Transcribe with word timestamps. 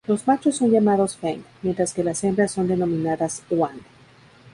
Los 0.07 0.25
machos 0.25 0.55
son 0.57 0.71
llamados 0.71 1.15
feng, 1.15 1.43
mientras 1.61 1.93
que 1.93 2.03
las 2.03 2.23
hembras 2.23 2.49
son 2.49 2.67
denominadas 2.67 3.43
huang. 3.51 3.81